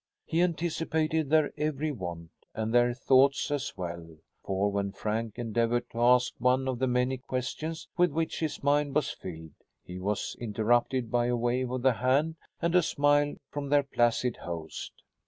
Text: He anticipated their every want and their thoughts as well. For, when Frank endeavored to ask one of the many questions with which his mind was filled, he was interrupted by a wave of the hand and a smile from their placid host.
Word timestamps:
He 0.25 0.41
anticipated 0.41 1.29
their 1.29 1.51
every 1.59 1.91
want 1.91 2.31
and 2.55 2.73
their 2.73 2.91
thoughts 2.91 3.51
as 3.51 3.71
well. 3.77 4.17
For, 4.43 4.71
when 4.71 4.93
Frank 4.93 5.37
endeavored 5.37 5.91
to 5.91 6.01
ask 6.01 6.33
one 6.39 6.67
of 6.67 6.79
the 6.79 6.87
many 6.87 7.19
questions 7.19 7.87
with 7.97 8.09
which 8.11 8.39
his 8.39 8.63
mind 8.63 8.95
was 8.95 9.11
filled, 9.11 9.53
he 9.83 9.99
was 9.99 10.35
interrupted 10.39 11.11
by 11.11 11.27
a 11.27 11.35
wave 11.35 11.69
of 11.69 11.83
the 11.83 11.93
hand 11.93 12.37
and 12.63 12.73
a 12.73 12.81
smile 12.81 13.35
from 13.51 13.69
their 13.69 13.83
placid 13.83 14.37
host. 14.37 14.91